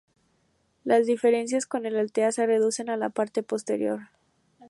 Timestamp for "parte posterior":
3.11-4.09